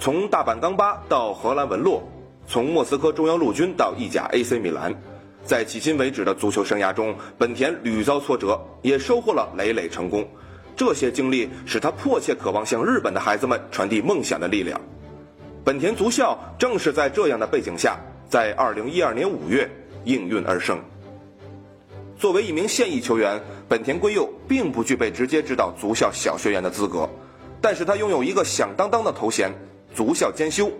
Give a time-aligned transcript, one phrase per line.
[0.00, 2.00] 从大阪钢巴到荷兰文洛，
[2.46, 4.94] 从莫斯科中央陆军到意甲 AC 米兰，
[5.44, 10.24] 在迄今为止的足球生涯中，本田屡遭挫折，也收获了累累成功。
[10.76, 14.80] 这些经历使他迫切渴望向日本的孩子们传递梦想的力量。
[15.64, 19.68] 本田足校正是在这样的背景下，在2012年5月
[20.04, 20.78] 应运而生。
[22.16, 27.08] 作为一名现役球员，本田圭佑并不具备直接指导足校小学员的资格，
[27.60, 29.52] 但是他拥有一个响当当的头衔——
[29.98, 30.70] 足校兼修。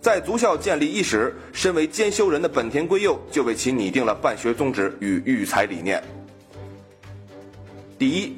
[0.00, 6.00] 在足校建立伊始，身为兼修人的本田圭佑就为其拟定了办学宗旨与育才理念。
[7.98, 8.36] 第一，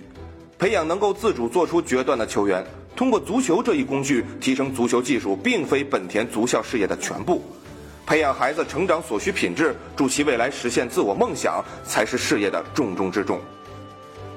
[0.59, 2.65] 培养能够自主做出决断的球员。
[2.97, 7.43] 通过足球这一工具提升足球技术，并非本田足校事业的全部。
[8.07, 13.39] 培养孩子成长所需品质，助其未来实现自我梦想，才是事业的重中之重。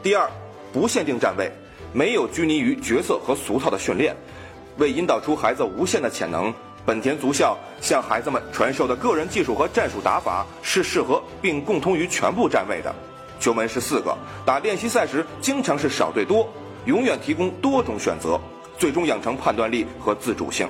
[0.04, 0.30] 第二，
[0.74, 1.50] 不限定站位，
[1.94, 4.14] 没有拘泥于角色和俗套的训练，
[4.78, 6.54] 为引导出孩子无限的潜能，
[6.86, 12.94] 本田足校向孩子们传授的个人技术和战术打法是适合并共通于全部站位的。
[13.40, 16.48] 球门是四个，打练习赛时经常是少对多，
[16.86, 18.40] 永远提供多种选择，
[18.78, 20.68] 最终养成判断力和自主性。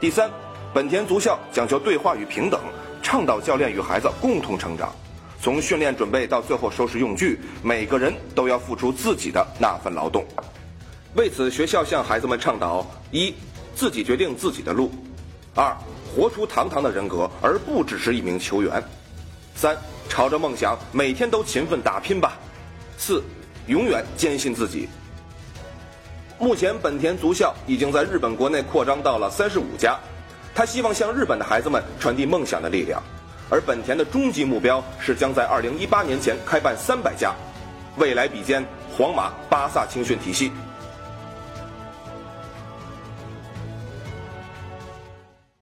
[0.00, 0.30] 第三。
[0.74, 2.60] 本田足校讲求对话与平等，
[3.00, 4.92] 倡导教练与孩子共同成长。
[5.40, 10.24] 从训练准备到最后收拾用具，每个人都要付出自己的那份劳动。
[11.16, 13.32] 为此，学校向孩子们倡导：一、
[13.76, 14.90] 自己决定自己的路；
[15.54, 15.72] 二、
[16.12, 18.82] 活出堂堂的人格，而不只是一名球员；
[19.54, 19.76] 三、
[20.08, 22.32] 朝着梦想每天都勤奋打拼吧；
[22.98, 23.22] 四、
[23.68, 24.88] 永远坚信自己。
[26.36, 29.96] 目前，本田足校已经在日本国内扩张到了三十五家。
[30.52, 33.00] 他希望向日本的孩子们传递梦想的力量，
[33.48, 37.32] 而本田的终极目标是将在2018年前开办300家，
[37.98, 38.64] 未来比肩
[38.96, 40.50] 皇马、巴萨青训体系。